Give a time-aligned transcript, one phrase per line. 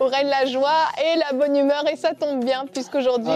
[0.00, 1.84] où règne la joie et la bonne humeur.
[1.90, 3.32] Et ça tombe bien, puisqu'aujourd'hui,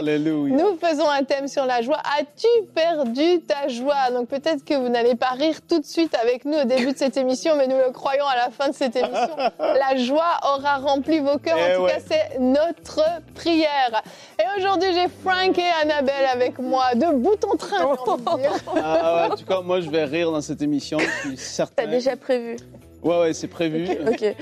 [0.51, 1.99] nous faisons un thème sur la joie.
[2.19, 4.11] As-tu perdu ta joie?
[4.13, 6.97] Donc peut-être que vous n'allez pas rire tout de suite avec nous au début de
[6.99, 9.37] cette émission, mais nous le croyons à la fin de cette émission.
[9.59, 11.57] La joie aura rempli vos cœurs.
[11.59, 11.93] Eh en tout ouais.
[11.93, 13.03] cas, c'est notre
[13.35, 14.03] prière.
[14.39, 18.53] Et aujourd'hui, j'ai Frank et Annabelle avec moi, de bout en train, envie de dire.
[18.77, 20.99] Ah ouais, en tout cas, moi, je vais rire dans cette émission.
[20.99, 21.85] Je suis certain.
[21.85, 22.57] T'as déjà prévu
[23.03, 23.87] Ouais, ouais, c'est prévu.
[24.07, 24.23] Ok.
[24.23, 24.35] Et.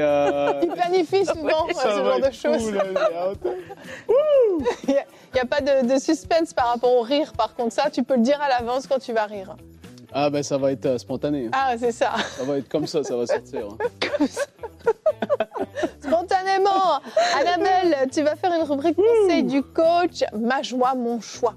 [0.00, 0.52] Euh...
[0.62, 2.74] Il planifie souvent ça ce genre de choses.
[2.76, 3.54] hâte.
[4.88, 4.94] Il
[5.34, 7.32] n'y a, pas de, de suspense par rapport au rire.
[7.36, 9.56] Par contre, ça, tu peux le dire à l'avance quand tu vas rire.
[10.16, 11.48] Ah, ben, ça va être euh, spontané.
[11.52, 12.12] Ah, c'est ça.
[12.38, 13.66] Ça va être comme ça, ça va sortir.
[14.20, 14.26] hein.
[16.00, 17.00] Spontanément.
[17.40, 20.22] Annabelle, tu vas faire une rubrique conseil du coach.
[20.38, 21.54] Ma joie, mon choix.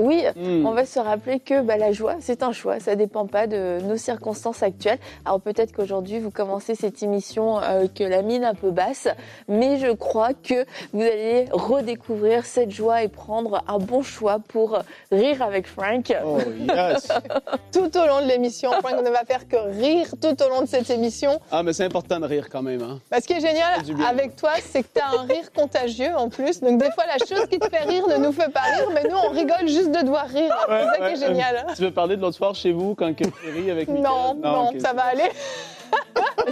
[0.00, 0.64] Oui, Hmm.
[0.66, 2.80] on va se rappeler que bah, la joie, c'est un choix.
[2.80, 4.98] Ça dépend pas de nos circonstances actuelles.
[5.24, 9.08] Alors peut-être qu'aujourd'hui, vous commencez cette émission euh, que la mine un peu basse,
[9.48, 14.78] mais je crois que vous allez redécouvrir cette joie et prendre un bon choix pour
[15.12, 16.12] rire avec Frank.
[16.24, 17.08] Oh, yes.
[17.72, 20.66] Tout au long de l'émission, Frank ne va faire que rire tout au long de
[20.66, 21.40] cette émission.
[21.52, 22.82] Ah, mais c'est important de rire quand même.
[22.82, 23.00] Hein.
[23.10, 26.28] Bah, ce qui est génial avec toi, c'est que tu as un rire contagieux en
[26.28, 26.60] plus.
[26.60, 29.04] Donc des fois, la chose qui te fait rire ne nous fait pas rire, mais
[29.08, 30.54] nous, on rigole juste de devoir rire.
[30.68, 31.66] c'est ça qui est génial.
[31.76, 34.02] Tu veux parler de l'autre soir chez vous quand ris avec Mickaël?
[34.02, 35.30] Non, non, ça va aller.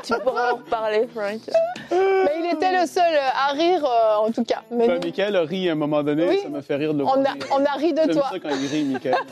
[0.03, 1.41] tu pourras en reparler, Frank.
[1.91, 4.63] Mais il était le seul à rire, euh, en tout cas.
[4.71, 6.41] Mais Ben, Mickaël a ri à un moment donné, Oui.
[6.43, 7.47] ça me fait rire de le on, voir a, rire.
[7.53, 8.29] on a ri de toi.
[8.33, 9.17] ça quand il rit, Mickaël.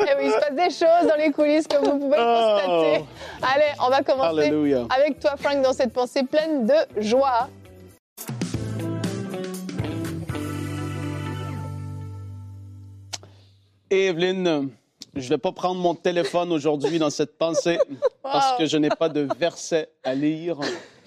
[0.00, 2.56] Et oui, il se passe des choses dans les coulisses que vous pouvez Oh.
[2.58, 3.04] constater.
[3.42, 4.52] Allez, on va commencer
[4.96, 7.48] avec toi, Frank, dans cette pensée pleine de joie.
[13.90, 14.70] Et Evelyne,
[15.14, 17.78] je vais pas prendre mon téléphone aujourd'hui dans cette pensée
[18.22, 20.58] parce que je n'ai pas de verset à lire.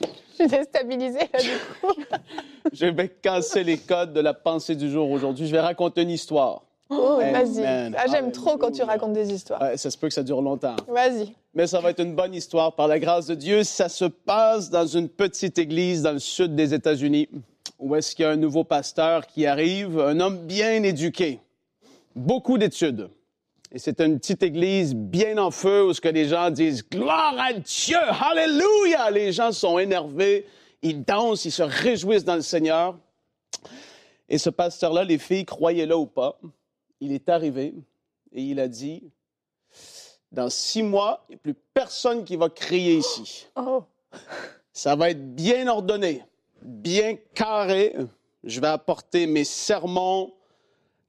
[0.01, 1.49] Je suis déstabilisée, là, du
[1.81, 1.93] coup.
[2.73, 5.45] Je vais casser les codes de la pensée du jour aujourd'hui.
[5.47, 6.63] Je vais raconter une histoire.
[6.89, 7.17] Oh.
[7.19, 7.63] Vas-y.
[7.65, 9.61] Ah, J'aime trop quand tu racontes des histoires.
[9.61, 10.75] Ouais, ça se peut que ça dure longtemps.
[10.87, 11.33] Vas-y.
[11.53, 13.63] Mais ça va être une bonne histoire par la grâce de Dieu.
[13.63, 17.29] Ça se passe dans une petite église dans le sud des États-Unis
[17.83, 21.39] où est-ce qu'il y a un nouveau pasteur qui arrive, un homme bien éduqué,
[22.15, 23.09] beaucoup d'études.
[23.71, 27.35] Et c'est une petite église bien en feu où ce que les gens disent gloire
[27.39, 29.09] à Dieu, hallelujah.
[29.09, 30.45] Les gens sont énervés,
[30.83, 32.97] ils dansent, ils se réjouissent dans le Seigneur.
[34.29, 36.39] Et ce pasteur-là, les filles, croyaient-le ou pas,
[36.99, 37.73] il est arrivé
[38.31, 39.03] et il a dit
[40.31, 43.47] dans six mois, il n'y a plus personne qui va crier ici.
[43.55, 43.83] Oh.
[44.71, 46.23] Ça va être bien ordonné,
[46.61, 47.95] bien carré.
[48.43, 50.33] Je vais apporter mes sermons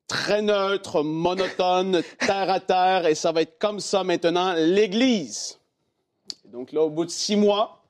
[0.06, 5.58] très neutres, monotones, terre à terre, et ça va être comme ça maintenant l'Église.
[6.44, 7.84] Donc là, au bout de six mois,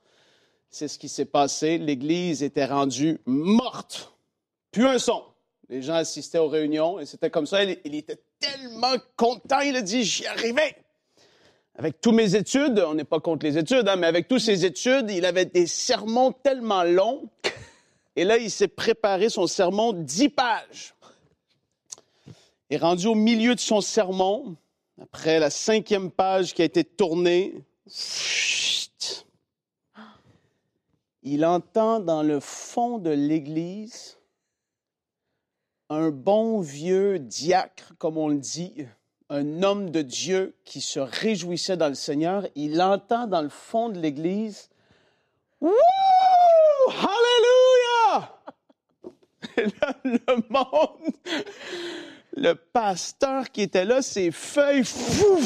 [0.69, 1.77] c'est ce qui s'est passé.
[1.77, 4.13] L'Église était rendue morte.
[4.71, 5.23] Plus un son.
[5.69, 7.63] Les gens assistaient aux réunions et c'était comme ça.
[7.63, 9.59] Il, il était tellement content.
[9.61, 10.75] Il a dit, j'y arrivais.
[11.77, 14.63] Avec tous mes études, on n'est pas contre les études, hein, mais avec toutes ses
[14.63, 17.29] études, il avait des sermons tellement longs.
[18.15, 20.94] Et là, il s'est préparé son sermon dix pages.
[22.69, 24.55] Et rendu au milieu de son sermon,
[25.01, 27.63] après la cinquième page qui a été tournée,
[31.21, 34.17] il entend dans le fond de l'église
[35.89, 38.87] un bon vieux diacre, comme on le dit,
[39.29, 42.47] un homme de Dieu qui se réjouissait dans le Seigneur.
[42.55, 44.69] Il entend dans le fond de l'église
[45.61, 45.71] Wouh!
[46.89, 48.31] Hallelujah!
[49.57, 51.13] Et là, le monde,
[52.35, 54.83] le pasteur qui était là, ses feuilles.
[54.83, 55.39] fou,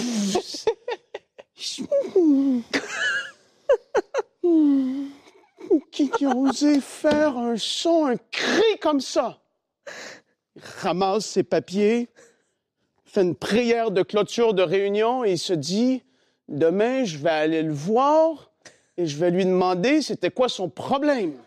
[5.92, 9.40] qui, qui a osé faire un son, un cri comme ça?
[10.56, 12.10] Il ramasse ses papiers,
[13.06, 16.04] fait une prière de clôture de réunion et il se dit
[16.48, 18.52] Demain, je vais aller le voir
[18.98, 21.38] et je vais lui demander c'était quoi son problème.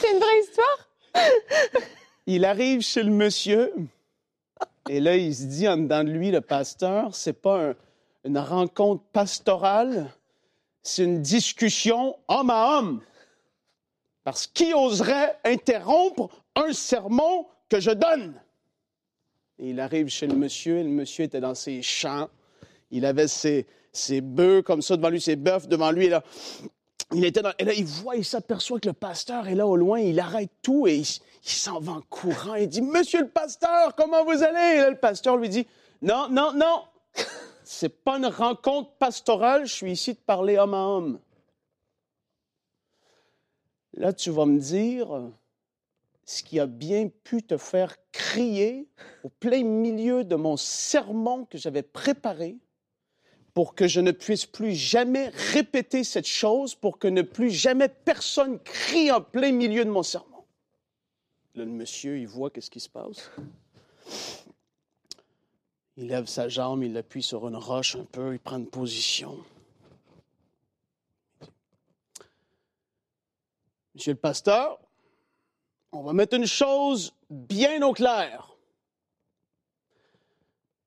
[0.00, 0.88] C'est une vraie histoire?
[2.26, 3.72] Il arrive chez le monsieur
[4.88, 7.74] et là, il se dit en dedans de lui, le pasteur, c'est pas un-
[8.24, 10.12] une rencontre pastorale,
[10.82, 13.00] c'est une discussion homme à homme.
[14.24, 18.34] Parce qui oserait interrompre un sermon que je donne?
[19.58, 22.28] Et il arrive chez le monsieur, et le monsieur était dans ses champs.
[22.90, 26.06] Il avait ses, ses bœufs comme ça devant lui, ses bœufs devant lui.
[26.06, 26.22] Et là,
[27.14, 29.76] il était dans, et là, il voit, il s'aperçoit que le pasteur est là au
[29.76, 30.00] loin.
[30.00, 31.06] Il arrête tout et il,
[31.42, 32.54] s'en va en courant.
[32.54, 34.76] Il dit, Monsieur le pasteur, comment vous allez?
[34.76, 35.66] Et là, le pasteur lui dit,
[36.00, 36.84] Non, non, non.
[37.64, 39.66] C'est pas une rencontre pastorale.
[39.66, 41.20] Je suis ici de parler homme à homme.
[43.94, 45.30] Là, tu vas me dire
[46.24, 48.88] ce qui a bien pu te faire crier
[49.22, 52.56] au plein milieu de mon sermon que j'avais préparé
[53.54, 57.88] pour que je ne puisse plus jamais répéter cette chose, pour que ne plus jamais
[57.88, 60.44] personne crie en plein milieu de mon sermon.
[61.54, 63.30] Là, le monsieur, il voit qu'est-ce qui se passe.
[65.98, 69.38] Il lève sa jambe, il l'appuie sur une roche un peu, il prend une position.
[73.94, 74.80] Monsieur le pasteur,
[75.92, 78.51] on va mettre une chose bien au clair.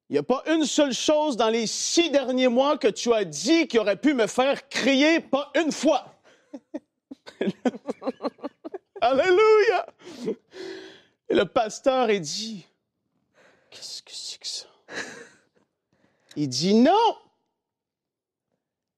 [0.09, 3.25] Il n'y a pas une seule chose dans les six derniers mois que tu as
[3.25, 6.15] dit qui aurait pu me faire crier, pas une fois.
[9.01, 9.87] Alléluia!
[11.29, 12.65] Et le pasteur est dit,
[13.71, 14.67] qu'est-ce que c'est que ça?
[16.35, 17.17] Il dit non.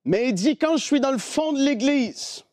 [0.03, 2.43] Mais il dit quand je suis dans le fond de l'église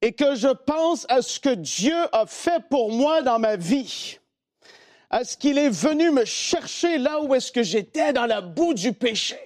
[0.00, 4.18] et que je pense à ce que Dieu a fait pour moi dans ma vie,
[5.10, 8.74] à ce qu'il est venu me chercher là où est-ce que j'étais dans la boue
[8.74, 9.38] du péché.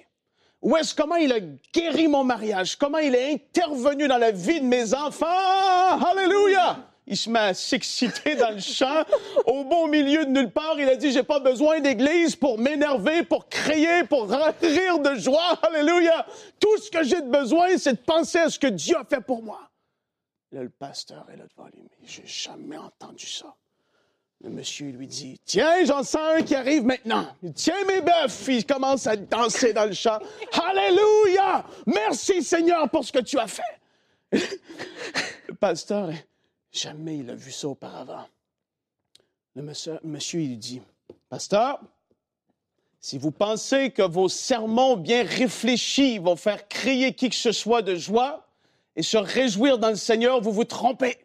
[0.61, 1.39] Où est-ce comment il a
[1.73, 5.27] guéri mon mariage, comment il est intervenu dans la vie de mes enfants?
[5.27, 6.89] Alléluia!
[7.11, 9.03] Il se met à s'exciter dans le champ.
[9.47, 13.23] Au beau milieu de nulle part, il a dit, j'ai pas besoin d'église pour m'énerver,
[13.23, 15.59] pour crier, pour rire de joie.
[15.63, 16.27] Alléluia.
[16.61, 19.23] Tout ce que j'ai de besoin, c'est de penser à ce que Dieu a fait
[19.23, 19.71] pour moi.
[20.53, 21.83] Là, le pasteur est là devant lui.
[21.83, 23.55] Mais j'ai jamais entendu ça.
[24.41, 27.27] Le monsieur lui dit, tiens, j'en sens un qui arrive maintenant.
[27.55, 28.49] Tiens mes bœufs.
[28.49, 30.21] Il commence à danser dans le champ.
[30.53, 31.65] Alléluia.
[31.87, 33.63] Merci Seigneur pour ce que tu as fait.
[35.49, 36.11] le pasteur
[36.71, 38.27] Jamais il a vu ça auparavant.
[39.57, 40.83] Le monsieur, monsieur il lui dit,
[41.29, 41.81] Pasteur,
[43.01, 47.83] si vous pensez que vos sermons bien réfléchis vont faire crier qui que ce soit
[47.83, 48.47] de joie
[48.95, 51.19] et se réjouir dans le Seigneur, vous vous trompez.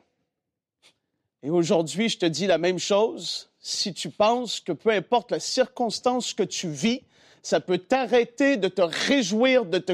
[1.43, 3.49] Et aujourd'hui, je te dis la même chose.
[3.59, 7.01] Si tu penses que peu importe la circonstance que tu vis,
[7.41, 9.91] ça peut t'arrêter de te réjouir, de te,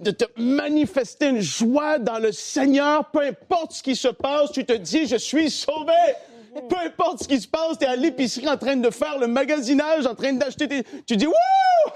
[0.00, 3.10] de te manifester une joie dans le Seigneur.
[3.10, 5.92] Peu importe ce qui se passe, tu te dis, je suis sauvé.
[6.68, 9.26] Peu importe ce qui se passe, tu es à l'épicerie en train de faire le
[9.26, 10.82] magasinage, en train d'acheter tes...
[11.06, 11.32] Tu dis, wouh,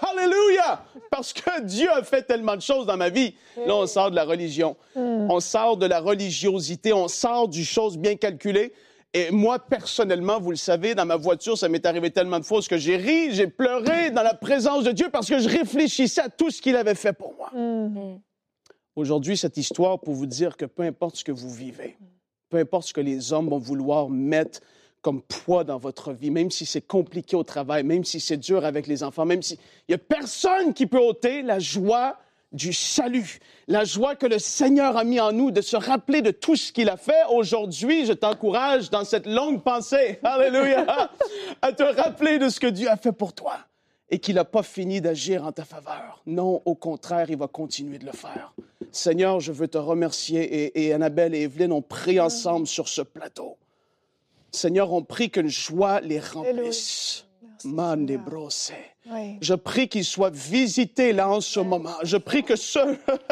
[0.01, 3.35] hallelujah, parce que Dieu a fait tellement de choses dans ma vie.
[3.67, 4.75] Là, on sort de la religion.
[4.95, 8.73] On sort de la religiosité, on sort du chose bien calculé.
[9.13, 12.61] Et moi, personnellement, vous le savez, dans ma voiture, ça m'est arrivé tellement de fois
[12.61, 16.29] que j'ai ri, j'ai pleuré dans la présence de Dieu parce que je réfléchissais à
[16.29, 17.51] tout ce qu'il avait fait pour moi.
[17.55, 18.21] Mhm.
[18.95, 21.97] Aujourd'hui, cette histoire pour vous dire que peu importe ce que vous vivez,
[22.49, 24.61] peu importe ce que les hommes vont vouloir mettre
[25.03, 28.65] comme poids dans votre vie, même si c'est compliqué au travail, même si c'est dur
[28.65, 29.59] avec les enfants, même s'il
[29.89, 32.19] n'y a personne qui peut ôter la joie
[32.53, 33.39] du salut,
[33.69, 36.73] la joie que le Seigneur a mis en nous, de se rappeler de tout ce
[36.73, 37.23] qu'il a fait.
[37.31, 41.11] Aujourd'hui, je t'encourage dans cette longue pensée, alléluia,
[41.61, 43.59] à te rappeler de ce que Dieu a fait pour toi
[44.09, 46.23] et qu'il n'a pas fini d'agir en ta faveur.
[46.27, 48.53] Non, au contraire, il va continuer de le faire.
[48.93, 53.57] Seigneur, je veux te remercier et, Annabelle et Evelyne ont prié ensemble sur ce plateau.
[54.53, 57.26] Seigneur, on prie qu'une joie les remplisse.
[59.11, 59.37] Oui.
[59.41, 61.95] Je prie qu'il soit visité là en ce moment.
[62.03, 62.79] Je prie que ce,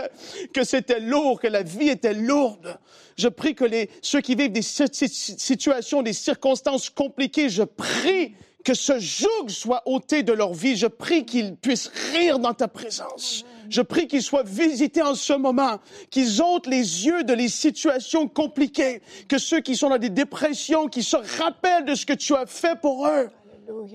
[0.55, 2.79] que c'était lourd, que la vie était lourde.
[3.17, 7.63] Je prie que les, ceux qui vivent des si- si- situations, des circonstances compliquées, je
[7.65, 10.77] prie que ce joug soit ôté de leur vie.
[10.77, 13.45] Je prie qu'ils puissent rire dans ta présence.
[13.69, 15.79] Je prie qu'ils soient visités en ce moment,
[16.11, 20.87] qu'ils ôtent les yeux de les situations compliquées, que ceux qui sont dans des dépressions,
[20.89, 23.29] qui se rappellent de ce que tu as fait pour eux.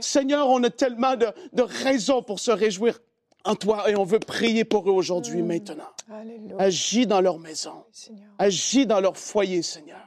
[0.01, 2.99] Seigneur, on a tellement de, de raisons pour se réjouir
[3.45, 5.83] en toi et on veut prier pour eux aujourd'hui, maintenant.
[6.11, 6.55] Alléluia.
[6.59, 7.83] Agis dans leur maison,
[8.37, 9.99] agis dans leur foyer, Seigneur.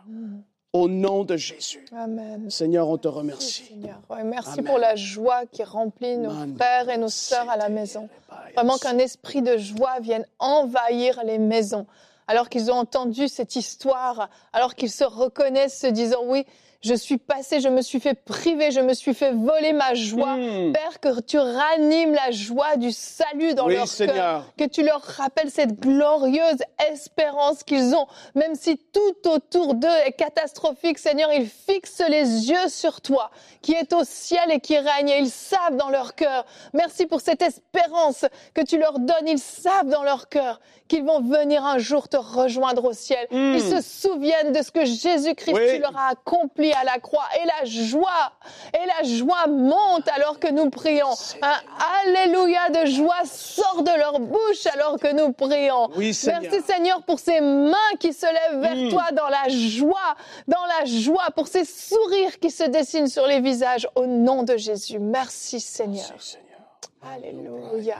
[0.74, 1.84] Au nom de Jésus.
[1.94, 2.48] Amen.
[2.50, 3.62] Seigneur, on te Merci, remercie.
[3.64, 4.00] Seigneur.
[4.08, 4.64] Ouais, merci Amen.
[4.64, 8.08] pour la joie qui remplit nos Man, frères et nos sœurs à la maison.
[8.48, 8.80] les Vraiment bails.
[8.80, 11.86] qu'un esprit de joie vienne envahir les maisons.
[12.26, 16.46] Alors qu'ils ont entendu cette histoire, alors qu'ils se reconnaissent, se disant oui,
[16.82, 20.36] je suis passé, je me suis fait priver, je me suis fait voler ma joie.
[20.36, 20.72] Mm.
[20.72, 25.00] Père, que tu ranimes la joie du salut dans Oui, leur cœur, que tu leur
[25.00, 26.58] rappelles cette glorieuse
[26.90, 32.68] espérance qu'ils ont, même si tout autour d'eux est catastrophique, Seigneur, ils fixent les yeux
[32.68, 36.44] sur toi, qui est au ciel et qui règne, et ils savent dans leur cœur.
[36.72, 38.24] Merci pour cette espérance
[38.54, 42.16] que tu leur donnes, ils savent dans leur cœur qu'ils vont venir un jour te
[42.16, 43.26] rejoindre au ciel.
[43.30, 43.54] Mm.
[43.54, 45.76] Ils se souviennent de ce que Jésus-Christ Oui.
[45.76, 48.32] tu leur as accompli à la croix, et la joie,
[48.74, 51.10] et la joie monte alors que nous prions.
[51.42, 51.60] Un
[52.06, 55.88] alléluia de joie sort de leur bouche alors que nous prions.
[55.96, 56.40] Oui, Seigneur.
[56.42, 58.88] Merci Seigneur pour ces mains qui se lèvent vers Mm.
[58.90, 60.16] toi dans la joie,
[60.48, 64.56] dans la joie, pour ces sourires qui se dessinent sur les visages au nom de
[64.56, 64.98] Jésus.
[64.98, 66.06] Merci Seigneur.
[66.10, 67.14] Merci, Seigneur.
[67.14, 67.96] Alléluia.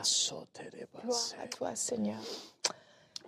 [1.05, 2.17] Gloire à toi Seigneur.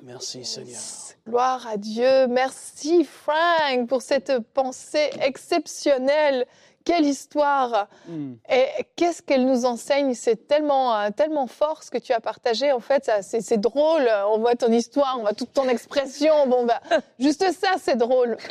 [0.05, 0.81] Merci, Seigneur.
[1.27, 2.27] Gloire à Dieu.
[2.27, 6.45] Merci Frank pour cette pensée exceptionnelle.
[6.85, 8.35] Quelle histoire Mm.
[8.51, 10.15] Et qu'est-ce qu'elle nous enseigne?
[10.15, 12.73] C'est tellement, euh, tellement fort ce que tu as partagé.
[12.73, 14.07] En fait, ça, c'est, c'est drôle.
[14.29, 16.47] On voit ton histoire, on voit toute ton expression.
[16.47, 16.81] Bon, bah,
[17.19, 18.37] juste ça, c'est drôle.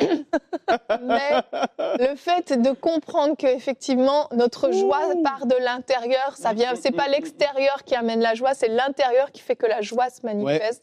[1.00, 1.42] Mais
[2.00, 6.74] le fait de comprendre que effectivement notre joie part de l'intérieur, ça vient.
[6.74, 10.26] C'est pas l'extérieur qui amène la joie, c'est l'intérieur qui fait que la joie se
[10.26, 10.82] manifeste.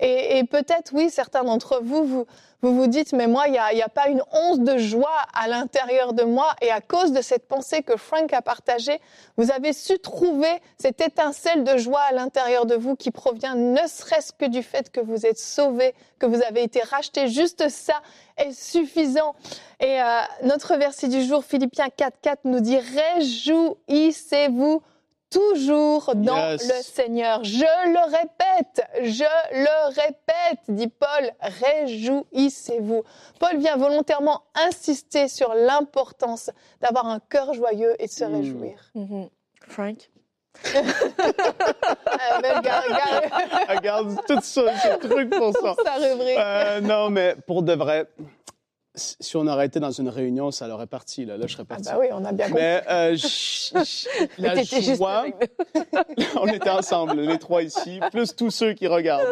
[0.00, 2.26] Et, peut-être, oui, certains d'entre vous, vous
[2.60, 6.24] vous, dites, mais moi, il n'y a pas une once de joie à l'intérieur de
[6.24, 6.54] moi.
[6.60, 9.00] Et à cause de cette pensée que Frank a partagée,
[9.36, 13.86] vous avez su trouver cette étincelle de joie à l'intérieur de vous qui provient ne
[13.86, 17.28] serait-ce que du fait que vous êtes sauvé, que vous avez été racheté.
[17.28, 18.00] Juste ça
[18.36, 19.34] est suffisant.
[19.80, 24.82] Et euh, notre verset du jour, Philippiens 4.4, nous dit, réjouissez-vous
[25.30, 26.68] toujours dans Yes.
[26.68, 27.42] le Seigneur.
[27.44, 33.02] Je le répète, je le répète, dit Paul, réjouissez-vous.
[33.38, 38.34] Paul vient volontairement insister sur l'importance d'avoir un cœur joyeux et de se Mm.
[38.36, 38.78] réjouir.
[38.94, 39.28] Mhm.
[39.68, 40.10] Frank?
[42.06, 43.24] Ah, ben, regarde, regarde
[43.68, 45.74] Regarde tout ça, ce truc pour ça.
[45.84, 46.38] sa rubrique.
[46.38, 48.06] Euh, non, mais pour de vrai,
[48.96, 51.24] si on aurait été dans une réunion, ça l'aurait parti.
[51.24, 51.84] Là, là je serais Ah parti.
[51.84, 52.62] bah oui, on a bien compris.
[52.62, 53.70] Mais euh, j-
[54.38, 55.26] la joie,
[56.40, 59.28] on était ensemble, les trois ici, plus tous ceux qui regardent.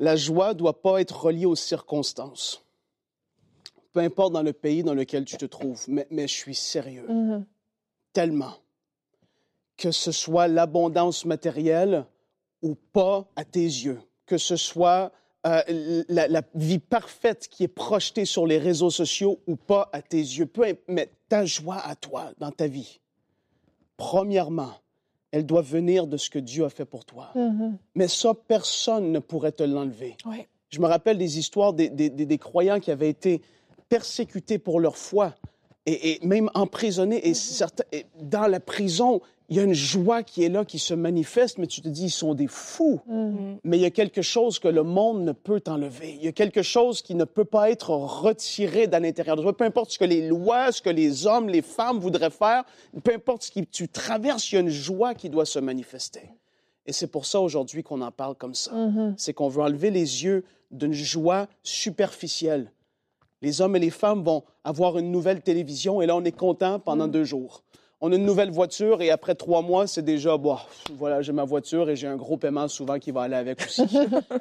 [0.00, 2.62] La joie doit pas être reliée aux circonstances.
[3.92, 7.06] Peu importe dans le pays dans lequel tu te trouves, mais, mais je suis sérieux.
[7.08, 7.44] Mhm.
[8.12, 8.54] tellement
[9.78, 12.04] que ce soit l'abondance matérielle
[12.62, 15.10] ou pas à tes yeux, que ce soit
[15.46, 20.00] euh, la, la vie parfaite qui est projetée sur les réseaux sociaux ou pas à
[20.02, 23.00] tes yeux, peu mais ta joie à toi dans ta vie,
[23.96, 24.72] premièrement,
[25.30, 27.30] elle doit venir de ce que Dieu a fait pour toi.
[27.34, 27.76] Mhm.
[27.94, 30.16] Mais ça, personne ne pourrait te l'enlever.
[30.68, 33.42] Je me rappelle des histoires des, des- des- des croyants qui avaient été
[33.88, 35.34] persécutés pour leur foi
[35.86, 37.26] et, et même emprisonnés.
[37.28, 40.78] Et, certains, et dans la prison, il y a une joie qui est là, qui
[40.78, 43.00] se manifeste, mais tu te dis, ils sont des fous.
[43.06, 43.58] Mhm.
[43.64, 46.14] Mais il y a quelque chose que le monde ne peut t'enlever.
[46.14, 49.56] Il y a quelque chose qui ne peut pas être retiré d'à l'intérieur de toi.
[49.56, 52.64] Peu importe ce que les lois, ce que les hommes, les femmes voudraient faire,
[53.02, 56.30] peu importe ce que tu traverses, il y a une joie qui doit se manifester.
[56.86, 58.72] Et c'est pour ça aujourd'hui qu'on en parle comme ça.
[58.72, 59.14] Mhm.
[59.16, 62.72] C'est qu'on veut enlever les yeux d'une joie superficielle.
[63.42, 66.78] Les hommes et les femmes vont avoir une nouvelle télévision et là, on est content
[66.78, 67.62] pendant deux jours.
[68.04, 70.58] On a une nouvelle voiture et après trois mois, c'est déjà, bon,
[70.98, 73.82] voilà, j'ai ma voiture et j'ai un gros paiement souvent qui va aller avec aussi.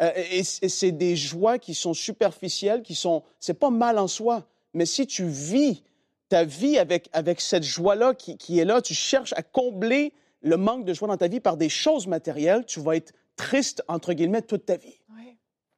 [0.01, 4.07] Euh, et et c'est des joies qui sont superficielles, qui sont, c'est pas mal en
[4.07, 5.83] soi, mais si tu vis
[6.29, 10.57] ta vie avec, avec cette joie-là qui, qui est là, tu cherches à combler le
[10.57, 14.13] manque de joie dans ta vie par des choses matérielles, tu vas être triste, entre
[14.13, 15.01] guillemets, toute ta vie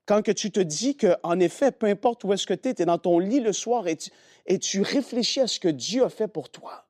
[0.05, 2.73] quand que tu te dis que, en effet, peu importe où est-ce que tu es,
[2.73, 4.09] tu es dans ton lit le soir et tu,
[4.45, 6.82] et tu réfléchis à ce que Dieu a fait pour toi.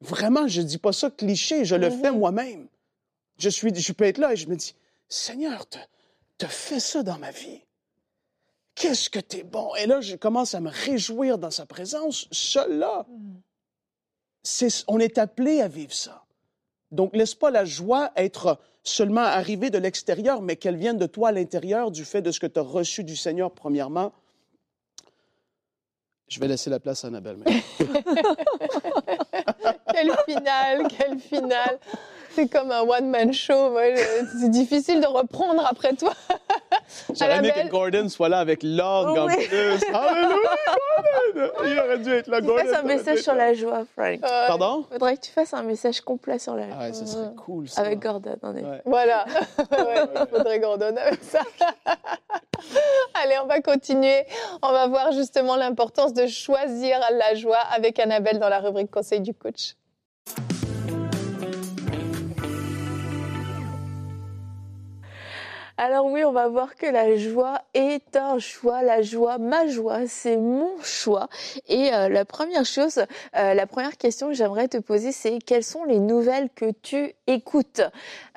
[0.00, 2.68] Vraiment, je dis pas ça cliché, je le fais moi-même.
[3.38, 4.74] Je, suis, je peux être là et je me dis,
[5.08, 5.78] Seigneur, tu
[6.44, 7.60] as fait ça dans ma vie.
[8.74, 9.74] Qu'est-ce que tu es bon?
[9.76, 13.06] Et là, je commence à me réjouir dans sa présence, seul là.
[14.42, 16.24] C'est- on est appelé à vivre ça.
[16.92, 21.30] Donc, laisse pas la joie être seulement arrivée de l'extérieur, mais qu'elle vienne de toi
[21.30, 24.12] à l'intérieur, du fait de ce que tu as reçu du Seigneur, premièrement.
[26.28, 27.38] Je vais laisser la place à Annabelle.
[29.96, 31.78] Quel final, quel final.
[32.34, 33.74] C'est comme un one-man show.
[34.38, 36.12] C'est difficile de reprendre après toi.
[37.18, 39.36] J'aurais aimé que Gordon soit là avec l'orgue en Oui.
[39.48, 39.82] plus.
[39.94, 40.36] Alléluia,
[41.34, 41.52] Gordon!
[41.64, 42.42] Il aurait dû être là.
[42.42, 44.20] Tu fasses un message sur la joie, Frank.
[44.22, 44.84] Euh, Pardon?
[44.92, 46.78] Faudrait que tu fasses un message complet sur la Ah joie.
[46.80, 47.80] ouais, ce serait cool, ça.
[47.80, 48.62] Avec Gordon, on est.
[48.62, 48.82] Ouais.
[48.84, 49.24] Voilà.
[49.70, 51.40] Ouais, il faudrait donne avec ça.
[53.22, 54.24] Allez, on va continuer.
[54.62, 59.20] On va voir justement l'importance de choisir la joie avec Annabelle dans la rubrique Conseil
[59.20, 59.74] du coach.
[65.78, 68.82] Alors oui, on va voir que la joie est un choix.
[68.82, 71.28] La joie, ma joie, c'est mon choix.
[71.68, 73.04] Et euh, la première chose,
[73.36, 77.14] euh, la première question que j'aimerais te poser, c'est quelles sont les nouvelles que tu
[77.26, 77.82] écoutes?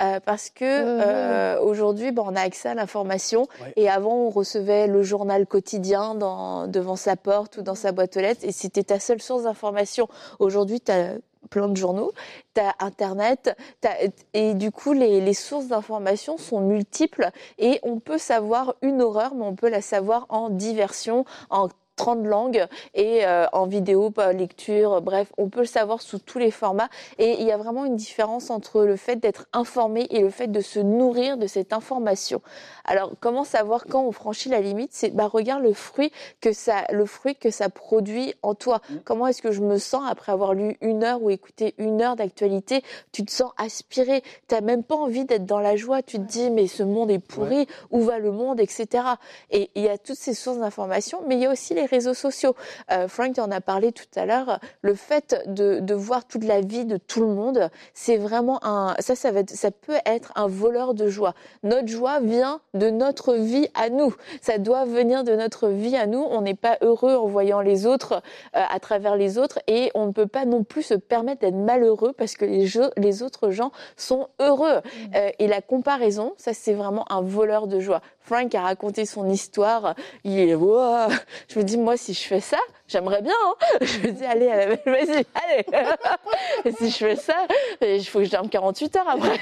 [0.01, 3.48] Euh, Parce que euh, aujourd'hui, bon, on a accès à l'information.
[3.62, 3.74] Ouais.
[3.77, 8.17] Et avant, on recevait le journal quotidien dans, devant sa porte ou dans sa boîte
[8.17, 8.41] aux lettres.
[8.43, 10.10] Et c'était ta seule source d'information.
[10.39, 11.13] Aujourd'hui, tu as
[11.50, 12.12] plein de journaux,
[12.56, 13.96] tu as Internet, t'as-
[14.34, 19.34] et du coup, les, les sources d'information sont multiples et on peut savoir une horreur,
[19.36, 24.32] mais on peut la savoir en diversion, en 30 langues et euh, en vidéo, pas
[24.32, 26.88] lecture, bref, on peut le savoir sous tous les formats.
[27.18, 30.48] Et il y a vraiment une différence entre le fait d'être informé et le fait
[30.48, 32.41] de se nourrir de cette information.
[32.86, 34.91] Alors, comment savoir quand on franchit la limite?
[34.94, 38.79] C'est bah regarde le fruit que ça, le fruit que ça produit en toi.
[39.03, 42.15] Comment est-ce que je me sens après avoir lu une heure ou écouté une heure
[42.15, 42.82] d'actualité?
[43.12, 44.24] Tu te sens aspiré.
[44.48, 46.01] T'as même pas envie d'être dans la joie.
[46.01, 47.68] Tu te dis mais ce monde est pourri.
[47.91, 49.03] Où va le monde, etc.
[49.51, 52.13] Et il y a toutes ces sources d'informations, mais il y a aussi les réseaux
[52.13, 52.55] sociaux.
[52.91, 54.60] Euh, Frank en a parlé tout à l'heure.
[54.81, 58.96] Le fait de, de voir toute la vie de tout le monde, c'est vraiment un.
[59.00, 61.34] Ça, ça va être, ça peut être un voleur de joie.
[61.63, 64.15] Notre joie vient de notre vie à nous.
[64.41, 66.25] Ça doit venir de notre vie à nous.
[66.29, 68.22] On n'est pas heureux en voyant les autres
[68.55, 71.55] euh, à travers les autres et on ne peut pas non plus se permettre d'être
[71.55, 74.81] malheureux parce que les, jeux, les autres gens sont heureux.
[75.15, 78.01] Euh, et la comparaison, ça c'est vraiment un voleur de joie.
[78.29, 79.95] Frank a raconté son histoire.
[80.24, 81.09] Il est, Wow.
[81.48, 82.59] je me dis moi si je fais ça,
[82.89, 83.34] j'aimerais bien.
[83.46, 83.55] hein.
[83.81, 85.65] Je me dis allez, allez, vas-y, allez.
[86.65, 87.36] Et si je fais ça,
[87.81, 89.39] il faut que je dorme 48 heures après.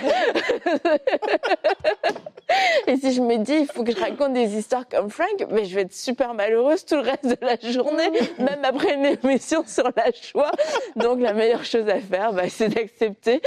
[2.87, 5.65] Et si je me dis, il faut que je raconte des histoires comme Frank, mais
[5.65, 9.63] je vais être super malheureuse tout le reste de la journée, même après une émission
[9.67, 10.51] sur la joie.
[10.95, 13.41] Donc la meilleure chose à faire, bah, c'est d'accepter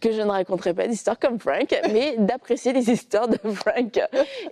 [0.00, 3.98] que je ne raconterai pas d'histoires comme Frank, mais d'apprécier les histoires de Frank.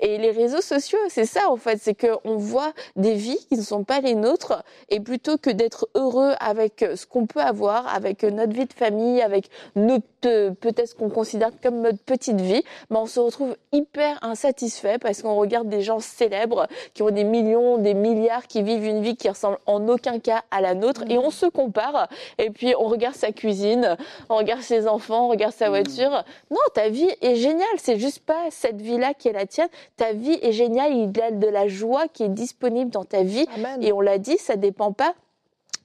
[0.01, 3.63] Et les réseaux sociaux, c'est ça en fait, c'est qu'on voit des vies qui ne
[3.63, 8.23] sont pas les nôtres, et plutôt que d'être heureux avec ce qu'on peut avoir, avec
[8.23, 12.97] notre vie de famille, avec notre peut-être ce qu'on considère comme notre petite vie, mais
[12.99, 17.79] on se retrouve hyper insatisfait parce qu'on regarde des gens célèbres qui ont des millions,
[17.79, 21.19] des milliards, qui vivent une vie qui ressemble en aucun cas à la nôtre et
[21.19, 23.97] on se compare et puis on regarde sa cuisine,
[24.29, 26.25] on regarde ses enfants, on regarde sa voiture.
[26.51, 29.69] Non, ta vie est géniale, c'est juste pas cette vie-là qui est la tienne.
[29.97, 33.23] Ta vie est géniale, il y a de la joie qui est disponible dans ta
[33.23, 33.83] vie Amen.
[33.83, 35.15] et on l'a dit, ça dépend pas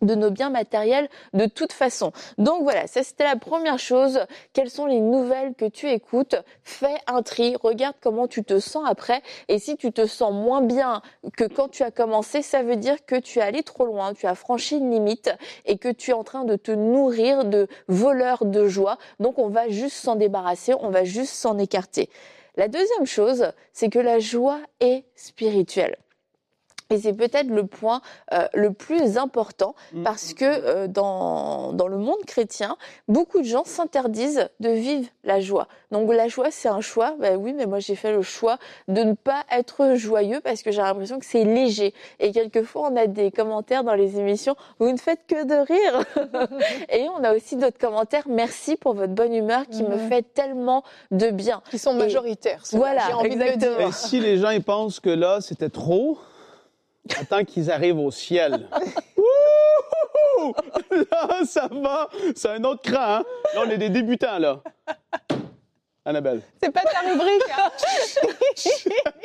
[0.02, 2.12] de nos biens matériels de toute façon.
[2.38, 4.20] Donc voilà, ça c'était la première chose.
[4.54, 6.36] Quelles sont les nouvelles que tu écoutes?
[6.64, 9.22] Fais un tri, regarde comment tu te sens après.
[9.48, 11.02] Et si tu te sens moins bien
[11.38, 14.28] que quand tu as commencé, ça veut dire que tu es allé trop loin, tu
[14.28, 15.32] as franchi une limite
[15.66, 18.98] et que tu es en train de te nourrir de voleurs de joie.
[19.20, 22.10] Donc on va juste s'en débarrasser, on va juste s'en écarter.
[22.58, 25.98] La deuxième chose, c'est que la joie est spirituelle.
[26.90, 28.02] Et c'est peut-être le point
[28.34, 33.64] euh, le plus important parce que euh, dans, dans le monde chrétien, beaucoup de gens
[33.66, 35.68] s'interdisent de vivre la joie.
[35.92, 37.16] Donc la joie, c'est un choix.
[37.20, 40.72] Ben oui, mais moi j'ai fait le choix de ne pas être joyeux parce que
[40.72, 41.94] j'ai l'impression que c'est léger.
[42.20, 46.50] Et quelquefois, on a des commentaires dans les émissions, vous ne faites que de rire.
[46.90, 50.84] Et on a aussi d'autres commentaires, merci pour votre bonne humeur qui me fait tellement
[51.12, 51.62] de bien.
[51.72, 52.64] Qui sont majoritaires.
[52.72, 53.80] Voilà, j'ai envie de dire.
[53.80, 56.18] Et si les gens ils pensent que là, c'était trop,
[57.20, 58.68] attends qu'ils arrivent au ciel.
[59.18, 60.54] Wouhou!
[60.92, 62.10] Là, ça va.
[62.36, 63.24] C'est un autre cran, hein?
[63.54, 64.60] Là, on est des débutants, là.
[66.06, 66.42] Annabelle.
[66.62, 67.42] C'est pas ta rubrique.
[67.58, 67.72] hein.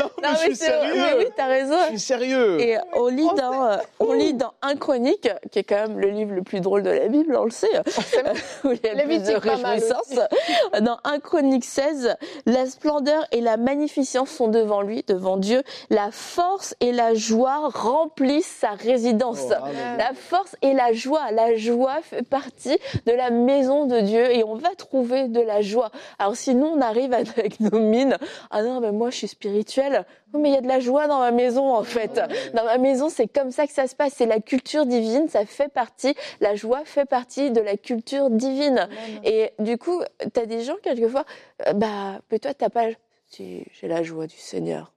[0.00, 1.14] Non, mais Non, je suis mais, c'est- mais sérieux.
[1.18, 1.76] oui, t'as raison.
[1.84, 2.60] Je suis sérieux.
[2.60, 6.08] Et on lit dans, euh, on lit dans Un Chronique, qui est quand même le
[6.08, 7.68] livre le plus drôle de la Bible, on le sait,
[8.64, 10.18] où il y a le plus de réjouissance.
[10.80, 15.62] Dans 1 Chronique 16, la splendeur et la magnificence sont devant lui, devant Dieu.
[15.90, 19.44] La force et la joie remplissent sa résidence.
[19.48, 19.64] Oh.
[19.96, 21.30] La force et la joie.
[21.32, 25.62] La joie fait partie de la maison de Dieu et on va trouver de la
[25.62, 25.90] joie.
[26.18, 28.16] Alors si nous on arrive avec nos mines,
[28.50, 30.04] ah non mais moi je suis spirituelle.
[30.34, 32.20] Mais il y a de la joie dans ma maison en fait.
[32.52, 34.14] Dans ma maison c'est comme ça que ça se passe.
[34.16, 36.14] C'est la culture divine, ça fait partie.
[36.40, 38.88] La joie fait partie de la culture divine.
[39.24, 41.24] Et du coup, t'as des gens quelquefois,
[41.66, 42.88] euh, bah, mais toi t'as pas.
[43.26, 44.92] Si, j'ai la joie du Seigneur.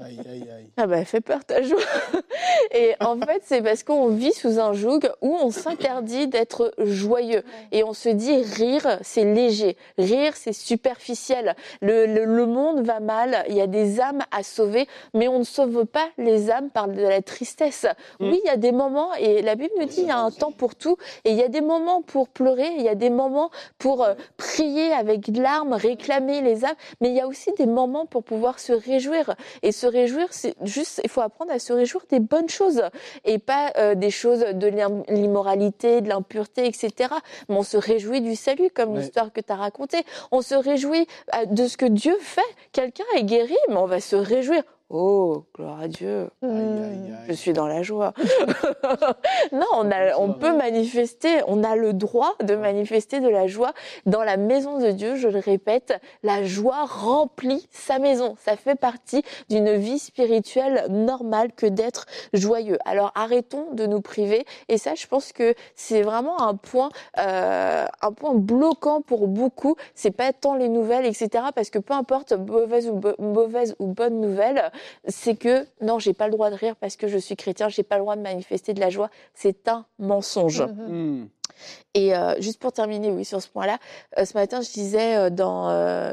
[0.00, 0.70] Aïe, aïe, aïe.
[0.76, 1.78] Ah bah, fait peur ta joie.
[2.72, 7.42] Et en fait, c'est parce qu'on vit sous un joug où on s'interdit d'être joyeux.
[7.72, 9.76] Et on se dit rire, c'est léger.
[9.98, 11.56] Rire, c'est superficiel.
[11.80, 15.40] Le, le, le monde va mal, il y a des âmes à sauver, mais on
[15.40, 17.86] ne sauve pas les âmes par de la tristesse.
[18.20, 18.30] Mm.
[18.30, 20.30] Oui, il y a des moments, et la Bible nous dit, il y a un
[20.30, 23.10] temps pour tout, et il y a des moments pour pleurer, il y a des
[23.10, 27.66] moments pour euh, prier avec larmes, réclamer les âmes, mais il y a aussi des
[27.66, 29.27] moments pour pouvoir se réjouir.
[29.62, 32.82] Et se réjouir, c'est juste, il faut apprendre à se réjouir des bonnes choses
[33.24, 37.14] et pas euh, des choses de l'im- l'immoralité, de l'impureté, etc.
[37.48, 40.04] Mais on se réjouit du salut, comme l'histoire que tu as racontée.
[40.32, 42.40] On se réjouit euh, de ce que Dieu fait.
[42.72, 44.62] Quelqu'un est guéri, mais on va se réjouir.
[44.90, 46.30] Oh, gloire à Dieu.
[46.42, 47.16] Aïe, aïe, Hmm.
[47.26, 47.36] Je aïe.
[47.36, 48.14] suis dans la joie.
[49.52, 53.72] non, on, a, on peut manifester, on a le droit de manifester de la joie
[54.06, 55.16] dans la maison de Dieu.
[55.16, 58.34] Je le répète, la joie remplit sa maison.
[58.42, 62.78] Ça fait partie d'une vie spirituelle normale que d'être joyeux.
[62.86, 64.46] Alors arrêtons de nous priver.
[64.68, 69.76] Et ça, je pense que c'est vraiment un point, euh, un point bloquant pour beaucoup.
[69.94, 71.28] C'est pas tant les nouvelles, etc.
[71.54, 74.70] Parce que peu importe mauvaise ou, bo- mauvaise ou bonne nouvelle,
[75.06, 77.82] c'est que non, j'ai pas le droit de rire parce que je suis chrétien, j'ai
[77.82, 79.10] pas le droit de manifester de la joie.
[79.34, 80.62] C'est un mensonge.
[80.62, 80.86] Mhm.
[80.88, 81.28] Hmm.
[81.94, 83.78] Et euh, juste pour terminer, oui, sur ce point-là,
[84.18, 85.48] euh, ce matin, je disais euh, dans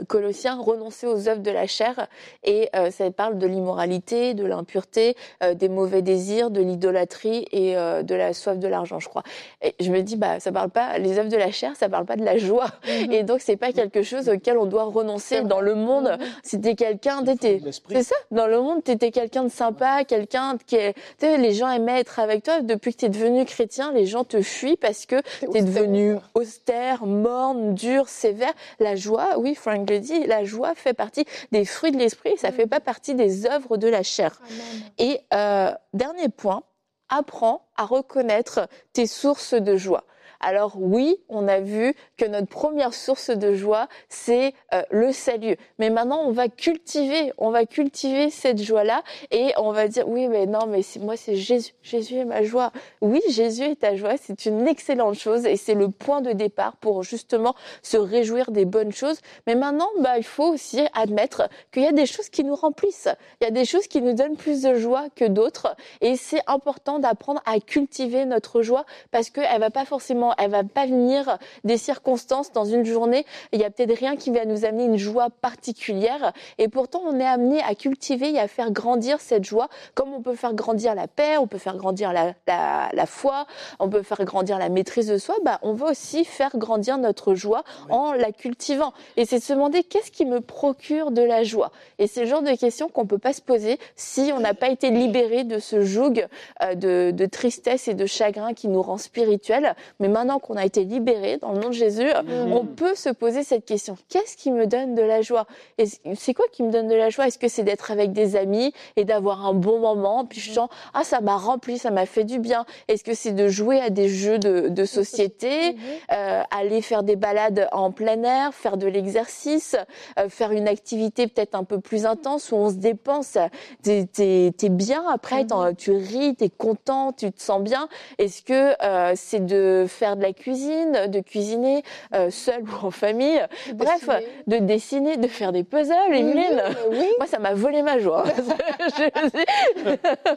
[0.08, 2.08] Colossiens, renoncer aux œuvres de la chair,
[2.44, 5.16] et ça parle de l'immoralité, de l'impureté,
[5.56, 9.24] des mauvais désirs, de l'idolâtrie et de la soif de l'argent, je crois.
[9.62, 12.06] Et je me dis, bah, ça parle pas, les œuvres de la chair, ça parle
[12.06, 12.68] pas de la joie,
[13.12, 16.18] et donc c'est pas quelque chose auquel on doit renoncer dans le monde.
[16.20, 16.28] Mhm.
[16.44, 18.16] Si t'es quelqu'un, t'étais c'est ça.
[18.32, 22.00] Dans le monde, t'étais quelqu'un de sympa, quelqu'un qui est, tu sais, les gens aimaient
[22.00, 22.62] être avec toi.
[22.62, 25.64] Depuis que t'es devenu chrétien, les gens te fuient parce que T'es t'es austère.
[25.66, 28.54] devenu austère, morne, dur, sévère.
[28.80, 32.38] La joie, oui, Frank le dit, la joie fait partie des fruits de l'esprit.
[32.38, 32.54] Ça Mm.
[32.54, 34.40] fait pas partie des œuvres de la chair.
[34.48, 34.82] Amen.
[34.98, 36.64] Et euh, dernier point,
[37.10, 40.04] apprends à reconnaître tes sources de joie.
[40.40, 45.58] Alors oui, on a vu que notre première source de joie, c'est euh, le salut.
[45.80, 50.28] Mais maintenant, on va cultiver, on va cultiver cette joie-là et on va dire oui,
[50.28, 51.74] mais non, mais moi c'est Jésus.
[51.82, 52.72] Jésus est ma joie.
[53.02, 54.16] Oui, Jésus est ta joie.
[54.18, 58.66] C'est une excellente chose et c'est le point de départ pour justement se réjouir des
[58.66, 59.20] bonnes choses.
[59.48, 63.10] Mais maintenant, bah, il faut aussi admettre qu'il y a des choses qui nous remplissent.
[63.42, 65.76] Il y a des choses qui nous donnent plus de joie que d'autres.
[66.02, 70.64] Et c'est important d'apprendre à cultiver notre joie parce qu'elle va pas forcément, elle va
[70.64, 73.26] pas venir des circonstances dans une journée.
[73.52, 76.34] Il y a peut-être rien qui va nous amener une joie particulière.
[76.58, 80.22] Et pourtant, on est amené à cultiver et à faire grandir cette joie comme on
[80.22, 83.46] peut faire grandir la paix, on peut faire grandir la, la, la foi,
[83.80, 85.36] on peut faire grandir la maîtrise de soi.
[85.44, 88.94] Bah, on va aussi faire grandir notre joie en la cultivant.
[89.18, 91.72] Et c'est de se demander qu'est-ce qui me procure de la joie?
[92.00, 94.70] Et c'est le genre de questions qu'on peut pas se poser si on n'a pas
[94.70, 96.26] été libéré de ce joug
[96.62, 99.76] euh, de, de tristesse et de chagrin qui nous rend spirituels.
[100.00, 102.54] Mais maintenant qu'on a été libéré dans le nom de Jésus, Mhm.
[102.54, 103.98] on peut se poser cette question.
[104.10, 105.46] Qu'est-ce qui me donne de la joie?
[105.78, 107.28] Et c'est quoi qui me donne de la joie?
[107.28, 110.70] Est-ce que c'est d'être avec des amis et d'avoir un bon moment Puis je sens,
[110.94, 112.66] ah, ça m'a rempli, ça m'a fait du bien.
[112.88, 115.76] Est-ce que c'est de jouer à des jeux de, de société
[116.14, 119.76] euh, aller faire des balades en plein air, faire de l'exercice,
[120.20, 123.38] euh, faire une activité peut-être un peu plus intense où on se dépense.
[123.84, 127.88] T'es, t'es bien après, t'en- tu ris, t'es content, tu te sens bien.
[128.18, 131.82] Est-ce que euh, c'est de faire de la cuisine, de cuisiner
[132.14, 133.42] euh, seul ou en famille
[133.74, 134.28] Bref, Dessiner.
[134.46, 136.62] de dessiner, de faire des puzzles, Oui, Emeline.
[136.92, 137.10] oui, oui.
[137.18, 138.24] Moi, ça m'a volé ma joie.
[138.80, 139.10] Je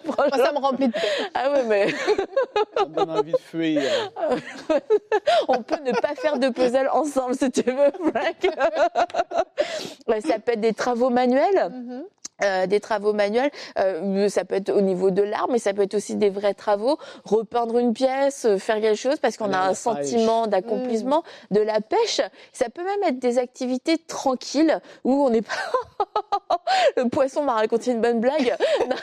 [0.06, 0.94] Moi, ça me remplit de
[1.34, 1.88] ah ouais, mais
[2.76, 3.82] Ça me donne envie de fuir.
[5.48, 8.54] on peut ne pas faire de puzzle ensemble si tu veux, Frank.
[10.26, 11.68] Ça peut être des travaux manuels.
[11.70, 12.04] Mhm.
[12.42, 15.82] Euh, des travaux manuels, euh, ça peut être au niveau de l'art, mais ça peut
[15.82, 19.58] être aussi des vrais travaux, repeindre une pièce, euh, faire quelque chose parce qu'on a
[19.58, 22.20] un sentiment d'accomplissement, de la pêche.
[22.52, 25.54] Ça peut même être des activités tranquilles où on n'est pas.
[26.96, 28.56] Le poisson m'a raconté une bonne blague,
[28.88, 28.96] Non,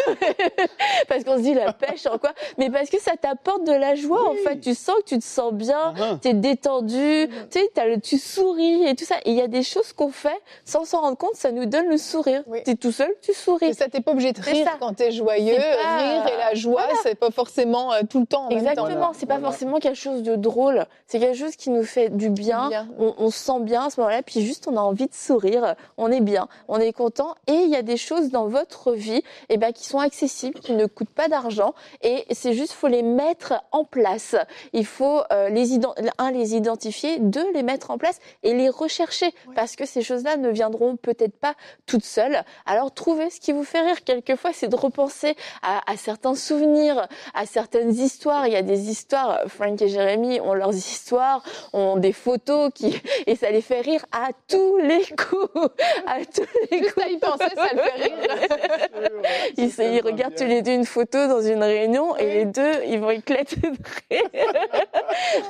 [1.08, 3.96] parce qu'on se dit la pêche en quoi, mais parce que ça t'apporte de la
[3.96, 4.60] joie en fait.
[4.60, 8.18] Tu sens que tu te sens bien, Ah, t'es détendu, tu sais, t'as le, tu
[8.18, 9.16] souris et tout ça.
[9.26, 11.98] Il y a des choses qu'on fait sans s'en rendre compte, ça nous donne le
[11.98, 12.44] sourire.
[12.48, 12.64] Oui.
[12.64, 13.74] T'es tout seul, tu Et souris.
[13.74, 15.56] ça, t'es pas obligé de rire quand t'es joyeux.
[15.58, 18.50] Pas- Rire et la joie, c'est pas forcément euh, tout le temps en.
[18.50, 19.50] Exactement, c'est pas Voilà.
[19.52, 22.88] forcément quelque chose de drôle, c'est quelque chose qui nous fait du bien, Bien.
[23.00, 25.76] On, on se sent bien à ce moment-là, puis juste on a envie de sourire,
[25.98, 29.24] on est bien, on est content, et il y a des choses dans votre vie
[29.50, 33.04] eh ben, qui sont accessibles, qui ne coûtent pas d'argent, et c'est juste, faut les
[33.04, 34.36] mettre en place.
[34.74, 35.80] Il faut euh, les
[36.18, 40.38] un, les identifier, deux, les mettre en place et les rechercher, parce que ces choses-là
[40.38, 41.54] ne viendront peut-être pas
[41.86, 42.42] toutes seules.
[42.66, 44.04] Alors trouvez ce qui vous fait rire.
[44.04, 48.48] Quelquefois, c'est de repenser à, à, certains souvenirs, à certaines histoires.
[48.48, 53.02] Il y a des histoires, Frank et Jérémy ont leurs histoires, ont des photos qui,
[53.28, 55.52] et ça les fait rire à tous les coups.
[56.08, 56.94] À tous les coups.
[56.96, 59.22] Ça, ils pensaient, ça le fait rire.
[59.58, 63.00] ils, ils regardent tous les deux une photo dans une réunion et les deux, ils
[63.00, 63.78] vont éclater de
[64.10, 64.30] rire.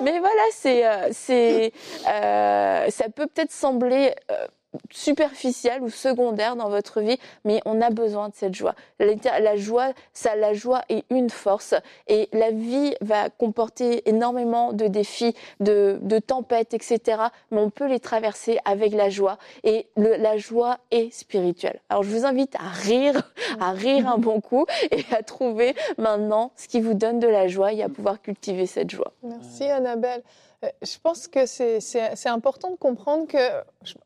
[0.01, 1.71] Mais voilà, c'est, euh, c'est,
[2.07, 4.47] euh, ça peut peut-être sembler euh,
[4.91, 8.75] superficielle ou secondaire dans votre vie, mais on a besoin de cette joie.
[8.99, 11.75] La, joie, ça, la joie est une force
[12.07, 17.23] et la vie va comporter énormément de défis, de, de tempêtes, etc.
[17.51, 21.79] Mais on peut les traverser avec la joie et la joie est spirituelle.
[21.89, 26.51] Alors je vous invite à rire, à rire un bon coup et à trouver maintenant
[26.55, 29.11] ce qui vous donne de la joie et à pouvoir cultiver cette joie.
[29.23, 30.23] Merci Annabelle.
[30.65, 33.37] Euh, je pense que c'est important de comprendre que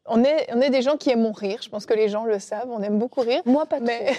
[0.06, 1.60] on est, on est des gens qui aiment rire.
[1.62, 2.70] Je pense que les gens le savent.
[2.70, 3.42] On aime beaucoup rire.
[3.46, 4.14] Moi, pas mais...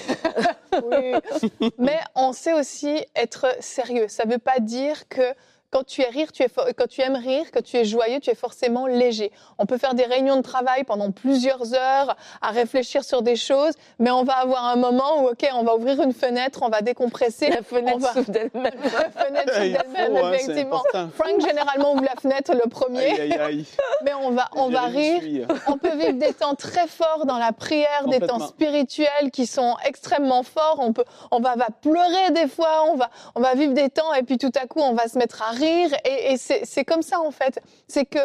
[0.85, 1.71] oui.
[1.79, 4.09] mais on sait aussi être sérieux.
[4.09, 5.35] Ça ne veut pas dire que
[5.71, 8.31] quand tu, es rire, tu es quand tu aimes rire, que tu es joyeux, tu
[8.31, 9.31] es forcément léger.
[9.59, 13.75] On peut faire des réunions de travail pendant plusieurs heures à réfléchir sur des choses,
[14.01, 16.83] mais on va avoir un moment où, OK, on va ouvrir une fenêtre, on va
[16.83, 17.51] décompresser.
[17.51, 18.13] La fenêtre va...
[18.15, 18.65] s'ouvre d'elle-même.
[18.83, 20.83] La fenêtre s'ouvre d'elle-même, hein, effectivement.
[21.15, 23.21] Frank, généralement, ouvre la fenêtre le premier.
[23.21, 23.65] Aïe, aïe, aïe.
[24.05, 25.47] Mais on va, on va rire.
[25.69, 29.77] On peut vivre des temps très forts dans la prière, des temps spirituels qui sont
[29.85, 30.79] extrêmement forts.
[30.81, 34.13] On peut, on va, va pleurer des fois, on va, on va vivre des temps
[34.15, 37.21] et puis tout à coup, on va se mettre à rire et, c'est comme ça
[37.21, 37.61] en fait.
[37.89, 38.19] C'est que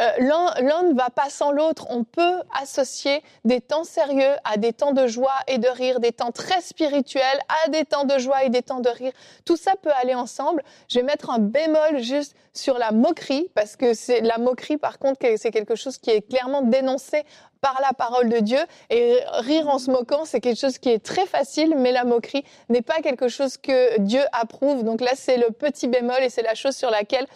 [0.00, 1.86] euh, l'un ne va pas sans l'autre.
[1.90, 6.12] On peut associer des temps sérieux à des temps de joie et de rire, des
[6.12, 9.12] temps très spirituels à des temps de joie et des temps de rire.
[9.44, 10.62] Tout ça peut aller ensemble.
[10.88, 14.98] Je vais mettre un bémol juste sur la moquerie, parce que c'est la moquerie, par
[14.98, 17.24] contre, c'est quelque chose qui est clairement dénoncé
[17.62, 18.58] par la parole de Dieu.
[18.90, 22.44] Et rire en se moquant, c'est quelque chose qui est très facile, mais la moquerie
[22.68, 24.84] n'est pas quelque chose que Dieu approuve.
[24.84, 27.26] Donc là, c'est le petit bémol et c'est la chose sur laquelle,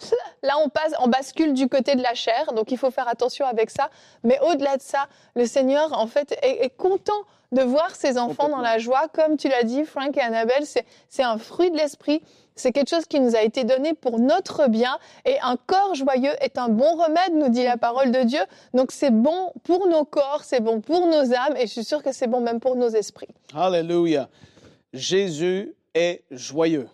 [0.43, 2.53] là, on passe, on bascule du côté de la chair.
[2.53, 3.89] Donc il faut faire attention avec ça.
[4.23, 8.49] Mais au-delà de ça, le Seigneur, en fait, est, est content de voir ses enfants
[8.49, 9.07] dans la joie.
[9.13, 12.21] Comme tu l'as dit, Frank et Annabelle, c'est un fruit de l'esprit.
[12.57, 14.97] C'est quelque chose qui nous a été donné pour notre bien.
[15.25, 18.41] Et un corps joyeux est un bon remède, nous dit la parole de Dieu.
[18.73, 22.03] Donc c'est bon pour nos corps, c'est bon pour nos âmes, et je suis sûre
[22.03, 23.29] que c'est bon même pour nos esprits.
[23.53, 24.27] Alléluia.
[24.91, 26.87] Jésus est joyeux.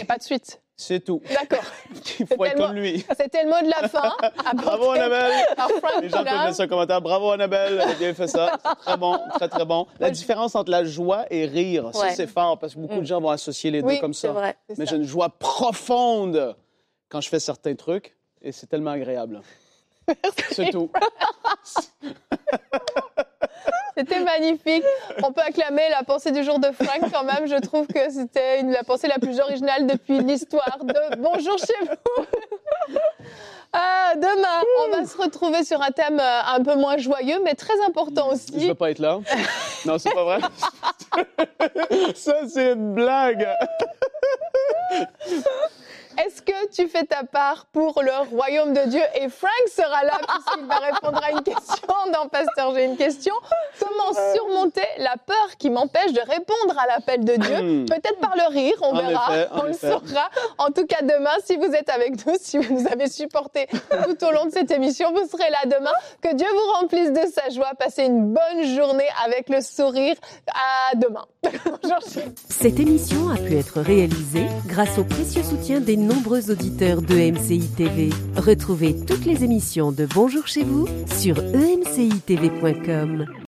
[0.00, 0.60] Et pas de suite.
[0.80, 1.20] C'est tout.
[1.28, 1.64] D'accord.
[2.20, 3.04] Il faut être comme lui.
[3.18, 4.12] C'était le mot de la fin.
[4.54, 5.32] Bravo Annabelle.
[6.02, 7.00] Les gens peuvent mettre ça en commentaire.
[7.02, 8.56] Bravo Annabelle, elle a bien fait ça.
[8.82, 9.88] Très bon, très très bon.
[9.98, 13.20] La différence entre la joie et rire, ça c'est fort parce que beaucoup de gens
[13.20, 14.30] vont associer les deux comme ça.
[14.30, 14.56] vrai.
[14.78, 16.56] Mais j'ai une joie profonde
[17.08, 19.40] quand je fais certains trucs et c'est tellement agréable.
[20.52, 20.90] C'est tout.
[23.98, 24.84] C'était magnifique.
[25.24, 27.46] On peut acclamer la pensée du jour de Frank quand même.
[27.48, 31.74] Je trouve que c'était une- la pensée la plus originale depuis l'histoire de Bonjour chez
[31.82, 32.24] vous.
[33.72, 37.54] Ah, demain, on va se retrouver sur un thème euh, un peu moins joyeux, mais
[37.54, 38.66] très important Je aussi.
[38.68, 39.18] veux pas être là.
[39.84, 40.38] Non, c'est pas vrai.
[42.14, 43.46] Ça, c'est une blague.
[46.26, 49.00] Est-ce que tu fais ta part pour le royaume de Dieu?
[49.14, 53.34] Et Frank sera là puisqu'il va répondre à une question dans Pasteur, j'ai une question.
[53.78, 57.56] Comment surmonter la peur qui m'empêche de répondre à l'appel de Dieu?
[57.62, 57.86] Hmm.
[57.86, 59.90] Peut-être par le rire, on En verra, effet, on le effet.
[59.90, 60.28] saura.
[60.58, 64.24] En tout cas, demain, si vous êtes avec nous, si vous nous avez supporté tout
[64.26, 65.92] au long de cette émission, vous serez là demain.
[66.20, 67.70] Que Dieu vous remplisse de sa joie.
[67.78, 70.16] Passez une bonne journée avec le sourire.
[70.48, 71.24] À demain.
[71.82, 71.98] Bonjour.
[72.48, 77.14] Cette émission a pu être réalisée grâce au précieux soutien des nombreux auditeurs de
[77.76, 78.08] TV.
[78.36, 83.26] Retrouvez toutes les émissions de Bonjour chez vous sur emcitv.com.